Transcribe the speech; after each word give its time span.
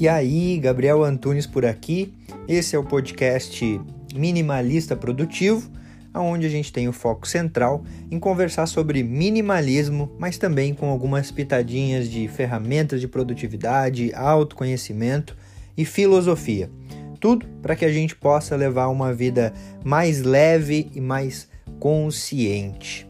E 0.00 0.06
aí, 0.06 0.60
Gabriel 0.60 1.02
Antunes 1.02 1.44
por 1.44 1.66
aqui. 1.66 2.14
Esse 2.46 2.76
é 2.76 2.78
o 2.78 2.84
podcast 2.84 3.80
Minimalista 4.14 4.94
Produtivo, 4.94 5.68
onde 6.14 6.46
a 6.46 6.48
gente 6.48 6.72
tem 6.72 6.86
o 6.86 6.92
foco 6.92 7.26
central 7.26 7.82
em 8.08 8.16
conversar 8.16 8.66
sobre 8.66 9.02
minimalismo, 9.02 10.08
mas 10.16 10.38
também 10.38 10.72
com 10.72 10.88
algumas 10.88 11.32
pitadinhas 11.32 12.08
de 12.08 12.28
ferramentas 12.28 13.00
de 13.00 13.08
produtividade, 13.08 14.14
autoconhecimento 14.14 15.36
e 15.76 15.84
filosofia. 15.84 16.70
Tudo 17.18 17.44
para 17.60 17.74
que 17.74 17.84
a 17.84 17.90
gente 17.90 18.14
possa 18.14 18.54
levar 18.54 18.86
uma 18.86 19.12
vida 19.12 19.52
mais 19.84 20.22
leve 20.22 20.92
e 20.94 21.00
mais 21.00 21.48
consciente. 21.80 23.07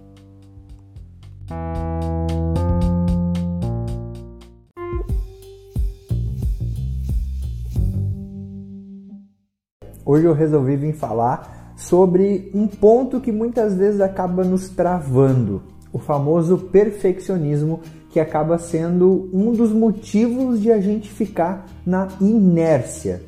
Hoje 10.09 10.25
eu 10.25 10.33
resolvi 10.33 10.75
vir 10.75 10.95
falar 10.95 11.75
sobre 11.77 12.51
um 12.55 12.67
ponto 12.67 13.21
que 13.21 13.31
muitas 13.31 13.75
vezes 13.75 14.01
acaba 14.01 14.43
nos 14.43 14.71
travando, 14.71 15.61
o 15.93 15.99
famoso 15.99 16.57
perfeccionismo, 16.57 17.81
que 18.09 18.19
acaba 18.19 18.57
sendo 18.57 19.29
um 19.35 19.53
dos 19.53 19.71
motivos 19.71 20.63
de 20.63 20.73
a 20.73 20.81
gente 20.81 21.11
ficar 21.11 21.67
na 21.85 22.09
inércia. 22.23 23.21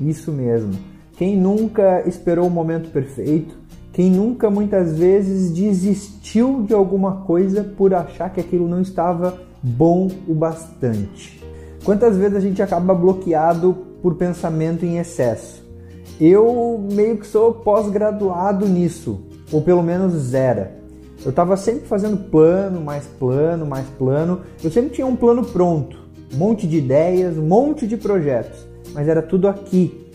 Isso 0.00 0.32
mesmo. 0.32 0.72
Quem 1.18 1.36
nunca 1.36 2.08
esperou 2.08 2.46
o 2.46 2.50
momento 2.50 2.90
perfeito, 2.90 3.54
quem 3.92 4.10
nunca 4.10 4.48
muitas 4.48 4.96
vezes 4.96 5.50
desistiu 5.50 6.62
de 6.62 6.72
alguma 6.72 7.24
coisa 7.26 7.62
por 7.62 7.92
achar 7.92 8.30
que 8.30 8.40
aquilo 8.40 8.66
não 8.66 8.80
estava 8.80 9.38
bom 9.62 10.08
o 10.26 10.32
bastante. 10.32 11.44
Quantas 11.84 12.16
vezes 12.16 12.38
a 12.38 12.40
gente 12.40 12.62
acaba 12.62 12.94
bloqueado 12.94 13.76
por 14.00 14.14
pensamento 14.14 14.82
em 14.82 14.96
excesso? 14.96 15.65
Eu 16.20 16.82
meio 16.92 17.18
que 17.18 17.26
sou 17.26 17.52
pós-graduado 17.52 18.66
nisso, 18.66 19.20
ou 19.52 19.60
pelo 19.60 19.82
menos 19.82 20.32
era. 20.32 20.76
Eu 21.24 21.30
estava 21.30 21.56
sempre 21.56 21.86
fazendo 21.86 22.16
plano, 22.30 22.80
mais 22.80 23.04
plano, 23.04 23.66
mais 23.66 23.86
plano. 23.98 24.40
Eu 24.62 24.70
sempre 24.70 24.90
tinha 24.90 25.06
um 25.06 25.16
plano 25.16 25.44
pronto, 25.44 25.98
um 26.32 26.36
monte 26.36 26.66
de 26.66 26.78
ideias, 26.78 27.36
um 27.36 27.46
monte 27.46 27.86
de 27.86 27.96
projetos, 27.96 28.66
mas 28.94 29.08
era 29.08 29.20
tudo 29.20 29.48
aqui. 29.48 30.06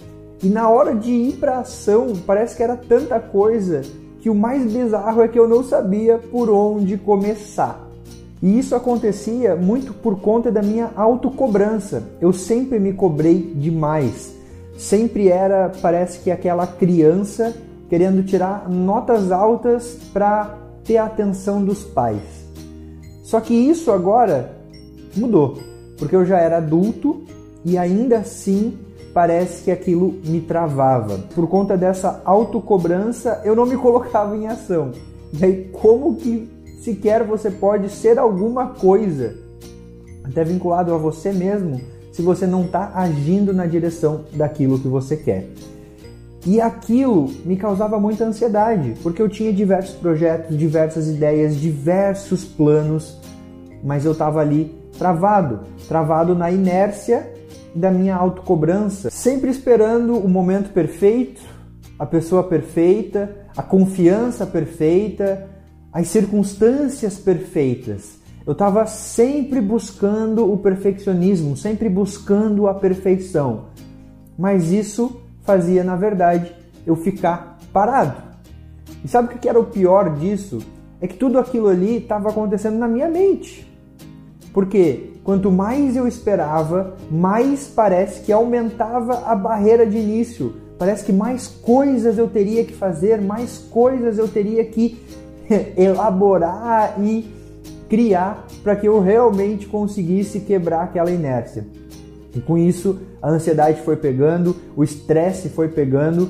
E 0.41 0.47
na 0.47 0.69
hora 0.69 0.95
de 0.95 1.11
ir 1.11 1.33
para 1.33 1.59
ação, 1.59 2.13
parece 2.25 2.57
que 2.57 2.63
era 2.63 2.75
tanta 2.75 3.19
coisa 3.19 3.81
que 4.19 4.29
o 4.29 4.35
mais 4.35 4.71
bizarro 4.71 5.21
é 5.21 5.27
que 5.27 5.37
eu 5.37 5.47
não 5.47 5.63
sabia 5.63 6.17
por 6.17 6.49
onde 6.49 6.97
começar. 6.97 7.87
E 8.41 8.57
isso 8.57 8.75
acontecia 8.75 9.55
muito 9.55 9.93
por 9.93 10.19
conta 10.19 10.51
da 10.51 10.63
minha 10.63 10.89
autocobrança. 10.95 12.03
Eu 12.19 12.33
sempre 12.33 12.79
me 12.79 12.91
cobrei 12.91 13.53
demais 13.55 14.40
sempre 14.81 15.29
era, 15.29 15.71
parece 15.81 16.19
que 16.19 16.31
aquela 16.31 16.65
criança 16.65 17.53
querendo 17.87 18.23
tirar 18.23 18.67
notas 18.67 19.31
altas 19.31 19.97
para 20.11 20.57
ter 20.83 20.97
a 20.97 21.05
atenção 21.05 21.63
dos 21.63 21.83
pais. 21.83 22.21
Só 23.23 23.39
que 23.39 23.53
isso 23.53 23.91
agora 23.91 24.57
mudou, 25.15 25.59
porque 25.99 26.15
eu 26.15 26.25
já 26.25 26.39
era 26.39 26.57
adulto 26.57 27.23
e 27.63 27.77
ainda 27.77 28.17
assim 28.17 28.77
parece 29.13 29.63
que 29.63 29.71
aquilo 29.71 30.15
me 30.25 30.41
travava. 30.41 31.19
Por 31.35 31.47
conta 31.47 31.77
dessa 31.77 32.21
autocobrança, 32.25 33.39
eu 33.43 33.55
não 33.55 33.67
me 33.67 33.77
colocava 33.77 34.35
em 34.35 34.47
ação. 34.47 34.91
E 35.39 35.45
aí, 35.45 35.69
como 35.71 36.15
que 36.15 36.49
sequer 36.81 37.23
você 37.23 37.51
pode 37.51 37.89
ser 37.89 38.17
alguma 38.17 38.67
coisa, 38.67 39.35
até 40.23 40.43
vinculado 40.43 40.93
a 40.93 40.97
você 40.97 41.31
mesmo, 41.31 41.79
se 42.21 42.25
você 42.25 42.45
não 42.45 42.65
está 42.65 42.91
agindo 42.93 43.51
na 43.51 43.65
direção 43.65 44.25
daquilo 44.33 44.77
que 44.77 44.87
você 44.87 45.17
quer. 45.17 45.47
E 46.45 46.61
aquilo 46.61 47.31
me 47.43 47.57
causava 47.57 47.99
muita 47.99 48.25
ansiedade, 48.25 48.93
porque 49.01 49.21
eu 49.21 49.27
tinha 49.27 49.51
diversos 49.51 49.95
projetos, 49.95 50.55
diversas 50.55 51.07
ideias, 51.07 51.55
diversos 51.55 52.45
planos, 52.45 53.17
mas 53.83 54.05
eu 54.05 54.11
estava 54.11 54.39
ali 54.39 54.75
travado, 54.97 55.61
travado 55.87 56.35
na 56.35 56.51
inércia 56.51 57.27
da 57.73 57.89
minha 57.89 58.15
autocobrança, 58.15 59.09
sempre 59.09 59.49
esperando 59.49 60.15
o 60.15 60.29
momento 60.29 60.71
perfeito, 60.71 61.41
a 61.97 62.05
pessoa 62.05 62.43
perfeita, 62.43 63.35
a 63.57 63.63
confiança 63.63 64.45
perfeita, 64.45 65.47
as 65.91 66.07
circunstâncias 66.07 67.17
perfeitas. 67.17 68.20
Eu 68.45 68.53
estava 68.53 68.87
sempre 68.87 69.61
buscando 69.61 70.51
o 70.51 70.57
perfeccionismo, 70.57 71.55
sempre 71.55 71.87
buscando 71.89 72.67
a 72.67 72.73
perfeição. 72.73 73.65
Mas 74.37 74.71
isso 74.71 75.21
fazia, 75.43 75.83
na 75.83 75.95
verdade, 75.95 76.51
eu 76.85 76.95
ficar 76.95 77.59
parado. 77.71 78.15
E 79.03 79.07
sabe 79.07 79.33
o 79.33 79.37
que 79.37 79.47
era 79.47 79.59
o 79.59 79.65
pior 79.65 80.15
disso? 80.15 80.59
É 80.99 81.07
que 81.07 81.17
tudo 81.17 81.37
aquilo 81.37 81.67
ali 81.67 81.97
estava 81.97 82.29
acontecendo 82.29 82.77
na 82.77 82.87
minha 82.87 83.07
mente. 83.07 83.67
Porque 84.51 85.11
quanto 85.23 85.51
mais 85.51 85.95
eu 85.95 86.07
esperava, 86.07 86.95
mais 87.09 87.67
parece 87.67 88.21
que 88.21 88.31
aumentava 88.31 89.19
a 89.25 89.35
barreira 89.35 89.85
de 89.85 89.97
início. 89.97 90.53
Parece 90.79 91.05
que 91.05 91.13
mais 91.13 91.47
coisas 91.47 92.17
eu 92.17 92.27
teria 92.27 92.63
que 92.63 92.73
fazer, 92.73 93.21
mais 93.21 93.59
coisas 93.69 94.17
eu 94.17 94.27
teria 94.27 94.65
que 94.65 94.99
elaborar 95.77 96.95
e 96.99 97.40
criar 97.91 98.47
para 98.63 98.73
que 98.73 98.87
eu 98.87 99.01
realmente 99.01 99.67
conseguisse 99.67 100.39
quebrar 100.39 100.83
aquela 100.83 101.11
inércia. 101.11 101.67
E 102.33 102.39
com 102.39 102.57
isso, 102.57 102.99
a 103.21 103.29
ansiedade 103.29 103.81
foi 103.81 103.97
pegando, 103.97 104.55
o 104.77 104.81
estresse 104.81 105.49
foi 105.49 105.67
pegando 105.67 106.29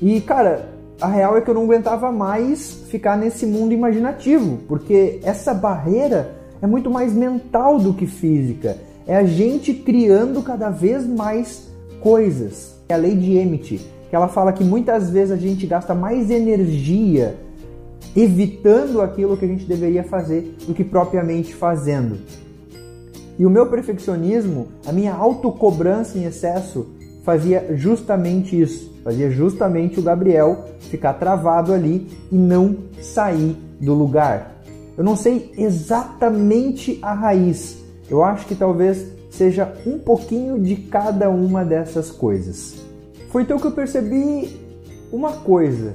e, 0.00 0.20
cara, 0.20 0.68
a 1.00 1.08
real 1.08 1.36
é 1.36 1.40
que 1.40 1.50
eu 1.50 1.54
não 1.54 1.64
aguentava 1.64 2.12
mais 2.12 2.84
ficar 2.88 3.18
nesse 3.18 3.44
mundo 3.44 3.74
imaginativo, 3.74 4.60
porque 4.68 5.18
essa 5.24 5.52
barreira 5.52 6.36
é 6.62 6.68
muito 6.68 6.88
mais 6.88 7.12
mental 7.12 7.80
do 7.80 7.92
que 7.92 8.06
física. 8.06 8.76
É 9.04 9.16
a 9.16 9.24
gente 9.24 9.74
criando 9.74 10.40
cada 10.40 10.70
vez 10.70 11.04
mais 11.04 11.68
coisas. 12.00 12.76
É 12.88 12.94
a 12.94 12.96
lei 12.96 13.16
de 13.16 13.36
Emmett, 13.36 13.78
que 14.08 14.14
ela 14.14 14.28
fala 14.28 14.52
que 14.52 14.62
muitas 14.62 15.10
vezes 15.10 15.32
a 15.32 15.36
gente 15.36 15.66
gasta 15.66 15.96
mais 15.96 16.30
energia 16.30 17.34
evitando 18.14 19.00
aquilo 19.00 19.36
que 19.36 19.44
a 19.44 19.48
gente 19.48 19.64
deveria 19.64 20.04
fazer 20.04 20.56
do 20.66 20.74
que 20.74 20.84
propriamente 20.84 21.54
fazendo. 21.54 22.18
E 23.38 23.46
o 23.46 23.50
meu 23.50 23.66
perfeccionismo, 23.66 24.68
a 24.86 24.92
minha 24.92 25.14
autocobrança 25.14 26.18
em 26.18 26.24
excesso, 26.24 26.86
fazia 27.24 27.74
justamente 27.76 28.60
isso. 28.60 28.92
Fazia 29.02 29.30
justamente 29.30 29.98
o 29.98 30.02
Gabriel 30.02 30.66
ficar 30.78 31.14
travado 31.14 31.72
ali 31.72 32.06
e 32.30 32.36
não 32.36 32.76
sair 33.00 33.56
do 33.80 33.94
lugar. 33.94 34.62
Eu 34.96 35.02
não 35.02 35.16
sei 35.16 35.50
exatamente 35.56 36.98
a 37.02 37.12
raiz. 37.14 37.78
Eu 38.08 38.22
acho 38.22 38.46
que 38.46 38.54
talvez 38.54 39.06
seja 39.30 39.72
um 39.86 39.98
pouquinho 39.98 40.60
de 40.60 40.76
cada 40.76 41.30
uma 41.30 41.64
dessas 41.64 42.10
coisas. 42.10 42.74
Foi 43.30 43.42
então 43.42 43.58
que 43.58 43.66
eu 43.66 43.72
percebi 43.72 44.54
uma 45.10 45.32
coisa 45.32 45.94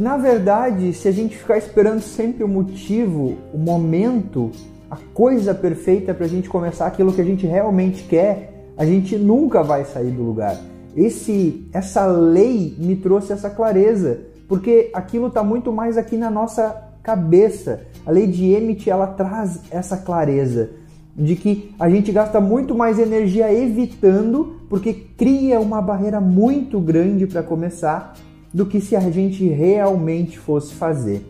na 0.00 0.16
verdade, 0.16 0.94
se 0.94 1.06
a 1.06 1.12
gente 1.12 1.36
ficar 1.36 1.58
esperando 1.58 2.00
sempre 2.00 2.42
o 2.42 2.48
motivo, 2.48 3.36
o 3.52 3.58
momento, 3.58 4.50
a 4.90 4.96
coisa 5.12 5.54
perfeita 5.54 6.14
para 6.14 6.24
a 6.24 6.28
gente 6.28 6.48
começar 6.48 6.86
aquilo 6.86 7.12
que 7.12 7.20
a 7.20 7.24
gente 7.24 7.46
realmente 7.46 8.04
quer, 8.04 8.72
a 8.78 8.86
gente 8.86 9.18
nunca 9.18 9.62
vai 9.62 9.84
sair 9.84 10.10
do 10.10 10.22
lugar. 10.22 10.58
Esse, 10.96 11.68
essa 11.70 12.06
lei 12.06 12.74
me 12.78 12.96
trouxe 12.96 13.34
essa 13.34 13.50
clareza, 13.50 14.20
porque 14.48 14.90
aquilo 14.94 15.26
está 15.26 15.42
muito 15.42 15.70
mais 15.70 15.98
aqui 15.98 16.16
na 16.16 16.30
nossa 16.30 16.82
cabeça. 17.02 17.82
A 18.06 18.10
lei 18.10 18.26
de 18.26 18.46
Emmett 18.54 18.88
ela 18.88 19.06
traz 19.06 19.60
essa 19.70 19.98
clareza 19.98 20.70
de 21.14 21.36
que 21.36 21.74
a 21.78 21.90
gente 21.90 22.10
gasta 22.10 22.40
muito 22.40 22.74
mais 22.74 22.98
energia 22.98 23.52
evitando, 23.52 24.60
porque 24.70 24.94
cria 24.94 25.60
uma 25.60 25.82
barreira 25.82 26.22
muito 26.22 26.80
grande 26.80 27.26
para 27.26 27.42
começar 27.42 28.14
do 28.52 28.66
que 28.66 28.80
se 28.80 28.96
a 28.96 29.00
gente 29.00 29.46
realmente 29.48 30.38
fosse 30.38 30.74
fazer. 30.74 31.24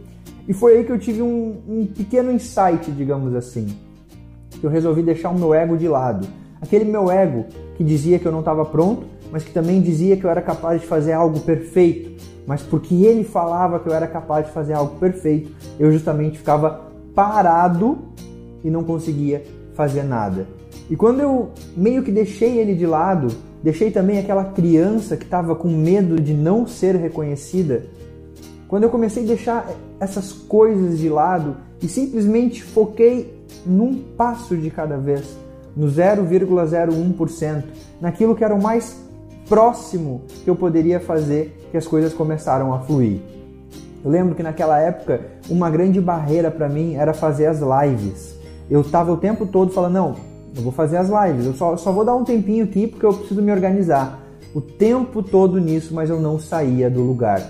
E 0.48 0.52
foi 0.52 0.78
aí 0.78 0.84
que 0.84 0.92
eu 0.92 0.98
tive 0.98 1.22
um, 1.22 1.56
um 1.68 1.86
pequeno 1.86 2.32
insight, 2.32 2.90
digamos 2.90 3.34
assim, 3.34 3.68
que 4.50 4.64
eu 4.64 4.70
resolvi 4.70 5.02
deixar 5.02 5.30
o 5.30 5.38
meu 5.38 5.54
ego 5.54 5.76
de 5.76 5.86
lado. 5.86 6.26
Aquele 6.60 6.84
meu 6.84 7.10
ego 7.10 7.46
que 7.76 7.84
dizia 7.84 8.18
que 8.18 8.26
eu 8.26 8.32
não 8.32 8.40
estava 8.40 8.64
pronto, 8.64 9.04
mas 9.30 9.44
que 9.44 9.52
também 9.52 9.80
dizia 9.80 10.16
que 10.16 10.24
eu 10.24 10.30
era 10.30 10.42
capaz 10.42 10.80
de 10.80 10.86
fazer 10.86 11.12
algo 11.12 11.40
perfeito. 11.40 12.20
Mas 12.46 12.62
porque 12.62 12.94
ele 12.94 13.22
falava 13.22 13.78
que 13.78 13.88
eu 13.88 13.94
era 13.94 14.06
capaz 14.06 14.46
de 14.46 14.52
fazer 14.52 14.72
algo 14.72 14.98
perfeito, 14.98 15.52
eu 15.78 15.92
justamente 15.92 16.38
ficava 16.38 16.90
parado 17.14 17.98
e 18.64 18.70
não 18.70 18.82
conseguia 18.82 19.44
fazer 19.74 20.02
nada. 20.02 20.46
E 20.90 20.96
quando 20.96 21.20
eu 21.20 21.50
meio 21.76 22.02
que 22.02 22.10
deixei 22.10 22.58
ele 22.58 22.74
de 22.74 22.84
lado, 22.84 23.28
Deixei 23.62 23.90
também 23.90 24.18
aquela 24.18 24.44
criança 24.44 25.16
que 25.16 25.24
estava 25.24 25.54
com 25.54 25.68
medo 25.68 26.18
de 26.18 26.32
não 26.32 26.66
ser 26.66 26.96
reconhecida. 26.96 27.84
Quando 28.66 28.84
eu 28.84 28.90
comecei 28.90 29.22
a 29.22 29.26
deixar 29.26 29.70
essas 29.98 30.32
coisas 30.32 30.98
de 30.98 31.08
lado 31.08 31.56
e 31.82 31.88
simplesmente 31.88 32.62
foquei 32.62 33.38
num 33.66 34.02
passo 34.16 34.56
de 34.56 34.70
cada 34.70 34.96
vez, 34.96 35.36
no 35.76 35.88
0,01%, 35.88 37.64
naquilo 38.00 38.34
que 38.34 38.44
era 38.44 38.54
o 38.54 38.62
mais 38.62 38.96
próximo 39.46 40.22
que 40.42 40.48
eu 40.48 40.56
poderia 40.56 40.98
fazer 40.98 41.68
que 41.70 41.76
as 41.76 41.86
coisas 41.86 42.14
começaram 42.14 42.72
a 42.72 42.80
fluir. 42.80 43.20
Eu 44.02 44.10
lembro 44.10 44.34
que 44.34 44.42
naquela 44.42 44.78
época 44.78 45.20
uma 45.50 45.68
grande 45.68 46.00
barreira 46.00 46.50
para 46.50 46.68
mim 46.68 46.94
era 46.94 47.12
fazer 47.12 47.46
as 47.46 47.60
lives. 47.60 48.34
Eu 48.70 48.80
estava 48.80 49.12
o 49.12 49.16
tempo 49.18 49.44
todo 49.44 49.72
falando, 49.72 49.94
não, 49.94 50.29
eu 50.56 50.62
vou 50.62 50.72
fazer 50.72 50.96
as 50.96 51.08
lives, 51.08 51.46
eu 51.46 51.54
só, 51.54 51.76
só 51.76 51.92
vou 51.92 52.04
dar 52.04 52.14
um 52.14 52.24
tempinho 52.24 52.64
aqui 52.64 52.86
porque 52.86 53.06
eu 53.06 53.12
preciso 53.12 53.42
me 53.42 53.52
organizar. 53.52 54.20
O 54.54 54.60
tempo 54.60 55.22
todo 55.22 55.60
nisso, 55.60 55.94
mas 55.94 56.10
eu 56.10 56.20
não 56.20 56.38
saía 56.38 56.90
do 56.90 57.02
lugar. 57.02 57.40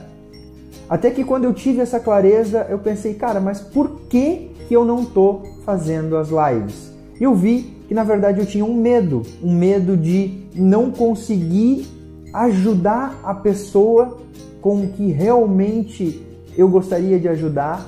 Até 0.89 1.11
que 1.11 1.25
quando 1.25 1.45
eu 1.45 1.55
tive 1.55 1.81
essa 1.81 1.99
clareza, 1.99 2.67
eu 2.69 2.79
pensei, 2.79 3.15
cara, 3.15 3.41
mas 3.41 3.61
por 3.61 4.03
que, 4.09 4.51
que 4.69 4.75
eu 4.75 4.85
não 4.85 5.03
estou 5.03 5.43
fazendo 5.65 6.17
as 6.17 6.29
lives? 6.29 6.93
Eu 7.21 7.35
vi 7.35 7.77
que 7.87 7.95
na 7.95 8.05
verdade 8.05 8.41
eu 8.41 8.47
tinha 8.47 8.65
um 8.65 8.75
medo, 8.75 9.23
um 9.43 9.55
medo 9.55 9.97
de 9.97 10.45
não 10.55 10.91
conseguir 10.91 11.87
ajudar 12.33 13.19
a 13.23 13.35
pessoa 13.35 14.19
com 14.61 14.83
o 14.83 14.89
que 14.89 15.11
realmente 15.11 16.25
eu 16.57 16.69
gostaria 16.69 17.19
de 17.19 17.29
ajudar. 17.29 17.85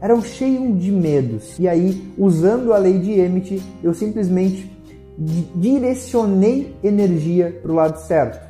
Era 0.00 0.14
um 0.14 0.22
cheio 0.22 0.74
de 0.74 0.90
medos. 0.90 1.58
E 1.58 1.66
aí, 1.68 2.12
usando 2.18 2.72
a 2.72 2.78
lei 2.78 2.98
de 2.98 3.12
Emmett, 3.12 3.62
eu 3.82 3.94
simplesmente 3.94 4.70
direcionei 5.54 6.74
energia 6.82 7.58
para 7.62 7.72
o 7.72 7.74
lado 7.74 7.98
certo. 7.98 8.46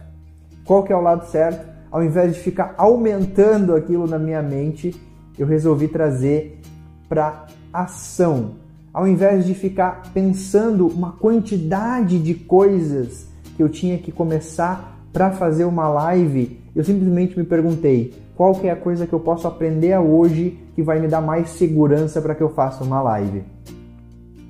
Qual 0.65 0.83
que 0.83 0.93
é 0.93 0.97
o 0.97 1.01
lado 1.01 1.27
certo? 1.31 1.67
Ao 1.91 2.03
invés 2.03 2.35
de 2.35 2.41
ficar 2.41 2.75
aumentando 2.77 3.75
aquilo 3.75 4.07
na 4.07 4.19
minha 4.19 4.43
mente, 4.43 4.95
eu 5.39 5.47
resolvi 5.47 5.87
trazer 5.87 6.61
para 7.09 7.47
ação 7.73 8.67
ao 8.97 9.07
invés 9.07 9.45
de 9.45 9.53
ficar 9.53 10.11
pensando 10.15 10.87
uma 10.87 11.13
quantidade 11.13 12.19
de 12.19 12.33
coisas 12.33 13.29
que 13.55 13.63
eu 13.63 13.69
tinha 13.69 13.99
que 13.99 14.11
começar 14.11 14.99
para 15.13 15.31
fazer 15.33 15.67
uma 15.67 15.87
live, 15.87 16.59
eu 16.77 16.85
simplesmente 16.85 17.39
me 17.39 17.45
perguntei 17.45 18.13
qual 18.37 18.55
que 18.55 18.69
é 18.69 18.71
a 18.71 18.77
coisa 18.77 19.07
que 19.07 19.13
eu 19.15 19.19
posso 19.19 19.49
aprender 19.49 19.99
hoje 19.99 20.59
que 20.75 20.83
vai 20.83 21.01
me 21.01 21.09
dar 21.09 21.23
mais 21.23 21.49
segurança 21.49 22.21
para 22.21 22.35
que 22.35 22.43
eu 22.43 22.51
faça 22.51 22.85
uma 22.85 23.01
live. 23.01 23.43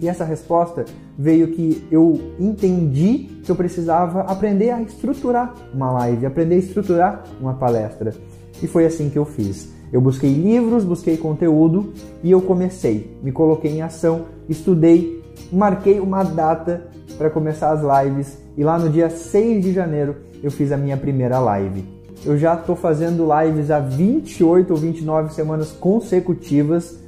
E 0.00 0.08
essa 0.08 0.24
resposta 0.24 0.84
veio 1.16 1.52
que 1.52 1.86
eu 1.88 2.20
entendi 2.38 3.30
que 3.44 3.50
eu 3.50 3.54
precisava 3.54 4.22
aprender 4.22 4.70
a 4.70 4.82
estruturar 4.82 5.54
uma 5.72 5.92
live, 5.92 6.26
aprender 6.26 6.56
a 6.56 6.58
estruturar 6.58 7.24
uma 7.40 7.54
palestra. 7.54 8.12
E 8.60 8.66
foi 8.66 8.84
assim 8.84 9.08
que 9.08 9.16
eu 9.16 9.24
fiz. 9.24 9.72
Eu 9.92 10.00
busquei 10.00 10.32
livros, 10.32 10.84
busquei 10.84 11.16
conteúdo 11.16 11.92
e 12.24 12.32
eu 12.32 12.42
comecei. 12.42 13.16
Me 13.22 13.30
coloquei 13.30 13.70
em 13.70 13.82
ação, 13.82 14.26
estudei, 14.48 15.22
marquei 15.52 16.00
uma 16.00 16.24
data 16.24 16.88
para 17.16 17.30
começar 17.30 17.70
as 17.70 18.04
lives 18.04 18.36
e 18.56 18.64
lá 18.64 18.78
no 18.78 18.90
dia 18.90 19.08
6 19.08 19.62
de 19.62 19.72
janeiro 19.72 20.16
eu 20.42 20.50
fiz 20.50 20.72
a 20.72 20.76
minha 20.76 20.96
primeira 20.96 21.38
live. 21.38 21.95
Eu 22.24 22.36
já 22.36 22.54
estou 22.54 22.74
fazendo 22.74 23.26
lives 23.40 23.70
há 23.70 23.78
28 23.78 24.70
ou 24.70 24.76
29 24.76 25.34
semanas 25.34 25.72
consecutivas, 25.72 26.98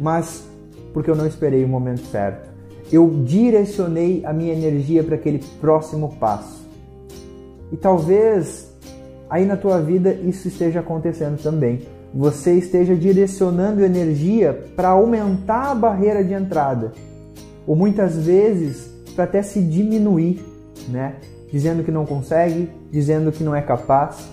mas 0.00 0.44
porque 0.92 1.10
eu 1.10 1.16
não 1.16 1.26
esperei 1.26 1.64
o 1.64 1.68
momento 1.68 2.04
certo. 2.06 2.50
Eu 2.90 3.08
direcionei 3.24 4.22
a 4.24 4.32
minha 4.32 4.52
energia 4.52 5.02
para 5.02 5.14
aquele 5.14 5.42
próximo 5.60 6.16
passo. 6.20 6.62
E 7.70 7.76
talvez 7.76 8.70
aí 9.30 9.46
na 9.46 9.56
tua 9.56 9.80
vida 9.80 10.12
isso 10.12 10.48
esteja 10.48 10.80
acontecendo 10.80 11.42
também. 11.42 11.80
Você 12.14 12.52
esteja 12.54 12.94
direcionando 12.94 13.82
energia 13.82 14.52
para 14.76 14.88
aumentar 14.88 15.70
a 15.70 15.74
barreira 15.74 16.22
de 16.22 16.34
entrada, 16.34 16.92
ou 17.66 17.74
muitas 17.74 18.16
vezes 18.16 18.90
para 19.14 19.24
até 19.24 19.42
se 19.42 19.62
diminuir, 19.62 20.44
né? 20.88 21.14
Dizendo 21.52 21.84
que 21.84 21.90
não 21.90 22.06
consegue, 22.06 22.70
dizendo 22.90 23.30
que 23.30 23.44
não 23.44 23.54
é 23.54 23.60
capaz. 23.60 24.26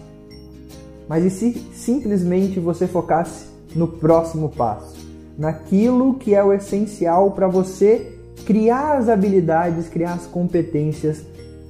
Mas 1.08 1.26
e 1.26 1.30
se 1.30 1.54
simplesmente 1.74 2.60
você 2.60 2.88
focasse 2.88 3.46
no 3.76 3.88
próximo 3.88 4.50
passo, 4.50 4.96
naquilo 5.38 6.16
que 6.16 6.34
é 6.34 6.44
o 6.44 6.54
essencial 6.54 7.32
para 7.32 7.48
você 7.48 8.14
criar 8.46 8.98
as 8.98 9.10
habilidades, 9.10 9.90
criar 9.90 10.14
as 10.14 10.26
competências 10.26 11.24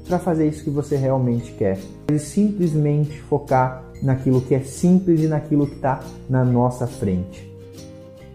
para 0.08 0.20
fazer 0.20 0.48
isso 0.48 0.64
que 0.64 0.70
você 0.70 0.96
realmente 0.96 1.52
quer. 1.54 1.78
E 2.12 2.20
simplesmente 2.20 3.20
focar 3.22 3.84
naquilo 4.02 4.42
que 4.42 4.56
é 4.56 4.62
simples 4.62 5.22
e 5.22 5.28
naquilo 5.28 5.68
que 5.68 5.76
está 5.76 6.02
na 6.30 6.44
nossa 6.44 6.88
frente. 6.88 7.50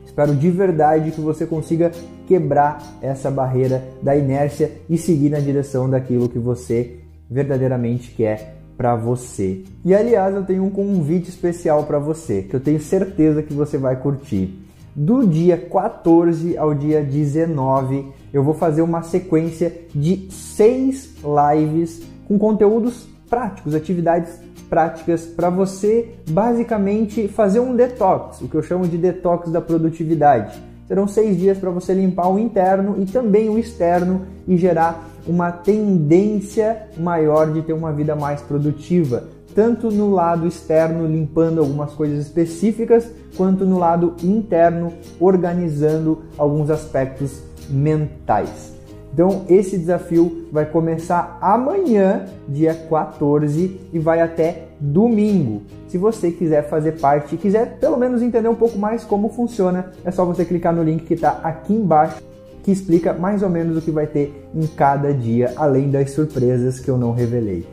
Espero 0.04 0.34
de 0.34 0.50
verdade 0.50 1.10
que 1.10 1.20
você 1.20 1.44
consiga 1.44 1.90
quebrar 2.28 2.80
essa 3.02 3.30
barreira 3.30 3.82
da 4.00 4.16
inércia 4.16 4.70
e 4.88 4.96
seguir 4.96 5.30
na 5.30 5.40
direção 5.40 5.90
daquilo 5.90 6.28
que 6.28 6.38
você 6.38 7.00
verdadeiramente 7.34 8.12
quer 8.12 8.54
para 8.76 8.94
você. 8.94 9.64
E 9.84 9.92
aliás, 9.92 10.32
eu 10.36 10.44
tenho 10.44 10.62
um 10.62 10.70
convite 10.70 11.28
especial 11.28 11.82
para 11.82 11.98
você, 11.98 12.42
que 12.42 12.54
eu 12.54 12.60
tenho 12.60 12.80
certeza 12.80 13.42
que 13.42 13.52
você 13.52 13.76
vai 13.76 13.96
curtir. 13.96 14.56
Do 14.94 15.26
dia 15.26 15.56
14 15.56 16.56
ao 16.56 16.72
dia 16.72 17.02
19, 17.02 18.06
eu 18.32 18.44
vou 18.44 18.54
fazer 18.54 18.82
uma 18.82 19.02
sequência 19.02 19.72
de 19.92 20.28
seis 20.30 21.12
lives 21.24 22.02
com 22.28 22.38
conteúdos 22.38 23.04
práticos, 23.28 23.74
atividades 23.74 24.38
práticas 24.70 25.26
para 25.26 25.50
você 25.50 26.14
basicamente 26.30 27.26
fazer 27.26 27.58
um 27.58 27.74
detox, 27.74 28.40
o 28.42 28.48
que 28.48 28.54
eu 28.54 28.62
chamo 28.62 28.86
de 28.86 28.96
detox 28.96 29.50
da 29.50 29.60
produtividade. 29.60 30.56
Serão 30.86 31.08
seis 31.08 31.36
dias 31.36 31.58
para 31.58 31.70
você 31.70 31.94
limpar 31.94 32.28
o 32.28 32.38
interno 32.38 32.94
e 33.02 33.06
também 33.06 33.48
o 33.48 33.58
externo 33.58 34.22
e 34.46 34.56
gerar 34.56 35.13
uma 35.26 35.50
tendência 35.50 36.88
maior 36.96 37.52
de 37.52 37.62
ter 37.62 37.72
uma 37.72 37.92
vida 37.92 38.14
mais 38.14 38.40
produtiva, 38.40 39.24
tanto 39.54 39.90
no 39.90 40.10
lado 40.10 40.46
externo, 40.46 41.06
limpando 41.06 41.60
algumas 41.60 41.92
coisas 41.92 42.18
específicas, 42.18 43.08
quanto 43.36 43.64
no 43.64 43.78
lado 43.78 44.14
interno, 44.22 44.92
organizando 45.20 46.22
alguns 46.36 46.70
aspectos 46.70 47.42
mentais. 47.68 48.74
Então, 49.12 49.44
esse 49.48 49.78
desafio 49.78 50.48
vai 50.50 50.66
começar 50.66 51.38
amanhã, 51.40 52.24
dia 52.48 52.74
14, 52.74 53.80
e 53.92 53.98
vai 54.00 54.20
até 54.20 54.64
domingo. 54.80 55.62
Se 55.86 55.96
você 55.96 56.32
quiser 56.32 56.68
fazer 56.68 56.98
parte, 56.98 57.36
quiser 57.36 57.78
pelo 57.78 57.96
menos 57.96 58.22
entender 58.22 58.48
um 58.48 58.56
pouco 58.56 58.76
mais 58.76 59.04
como 59.04 59.28
funciona, 59.28 59.92
é 60.04 60.10
só 60.10 60.24
você 60.24 60.44
clicar 60.44 60.74
no 60.74 60.82
link 60.82 61.04
que 61.04 61.14
está 61.14 61.38
aqui 61.44 61.72
embaixo, 61.72 62.20
que 62.64 62.72
explica 62.72 63.12
mais 63.12 63.42
ou 63.42 63.50
menos 63.50 63.76
o 63.76 63.82
que 63.82 63.90
vai 63.90 64.06
ter 64.06 64.48
em 64.54 64.66
cada 64.66 65.12
dia, 65.12 65.52
além 65.54 65.90
das 65.90 66.12
surpresas 66.12 66.80
que 66.80 66.90
eu 66.90 66.96
não 66.96 67.12
revelei. 67.12 67.66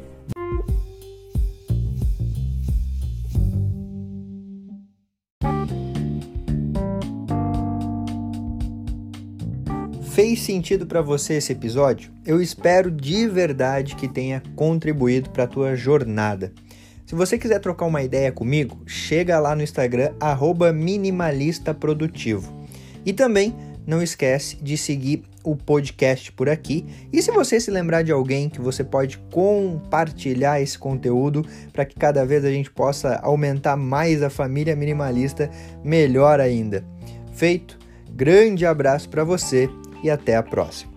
Fez 10.11 10.41
sentido 10.41 10.85
para 10.85 11.01
você 11.01 11.35
esse 11.35 11.53
episódio? 11.53 12.11
Eu 12.25 12.41
espero 12.41 12.91
de 12.91 13.29
verdade 13.29 13.95
que 13.95 14.09
tenha 14.09 14.43
contribuído 14.57 15.29
para 15.29 15.45
a 15.45 15.47
tua 15.47 15.73
jornada. 15.73 16.51
Se 17.05 17.15
você 17.15 17.37
quiser 17.37 17.59
trocar 17.59 17.85
uma 17.85 18.03
ideia 18.03 18.29
comigo, 18.29 18.81
chega 18.85 19.39
lá 19.39 19.55
no 19.55 19.63
Instagram 19.63 20.11
@minimalistaprodutivo. 20.73 22.53
E 23.05 23.13
também 23.13 23.55
não 23.85 24.01
esquece 24.01 24.57
de 24.57 24.77
seguir 24.77 25.23
o 25.43 25.55
podcast 25.55 26.31
por 26.31 26.49
aqui. 26.49 26.85
E 27.11 27.21
se 27.21 27.31
você 27.31 27.59
se 27.59 27.71
lembrar 27.71 28.03
de 28.03 28.11
alguém 28.11 28.49
que 28.49 28.61
você 28.61 28.83
pode 28.83 29.17
compartilhar 29.31 30.61
esse 30.61 30.77
conteúdo 30.77 31.45
para 31.73 31.85
que 31.85 31.95
cada 31.95 32.25
vez 32.25 32.45
a 32.45 32.51
gente 32.51 32.69
possa 32.71 33.15
aumentar 33.23 33.75
mais 33.75 34.21
a 34.21 34.29
família 34.29 34.75
minimalista, 34.75 35.49
melhor 35.83 36.39
ainda. 36.39 36.85
Feito. 37.33 37.79
Grande 38.13 38.65
abraço 38.65 39.09
para 39.09 39.23
você 39.23 39.69
e 40.03 40.09
até 40.09 40.35
a 40.35 40.43
próxima. 40.43 40.90